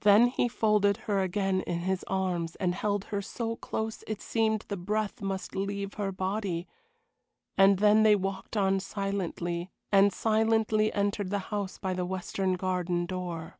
[0.00, 4.64] Then he folded her again in his arms and held her so close it seemed
[4.68, 6.66] the breath must leave her body,
[7.58, 13.04] and then they walked on silently, and silently entered the house by the western garden
[13.04, 13.58] door.